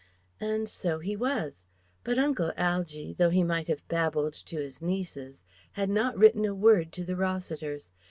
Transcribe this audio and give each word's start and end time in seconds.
And 0.39 0.67
so 0.67 0.97
he 0.97 1.15
was. 1.15 1.63
But 2.03 2.17
Uncle 2.17 2.51
Algy, 2.57 3.13
though 3.13 3.29
he 3.29 3.43
might 3.43 3.67
have 3.67 3.87
babbled 3.87 4.33
to 4.33 4.55
his 4.57 4.81
nieces, 4.81 5.43
had 5.73 5.91
not 5.91 6.17
written 6.17 6.43
a 6.43 6.55
word 6.55 6.91
to 6.93 7.03
the 7.05 7.15
Rossiters. 7.15 7.91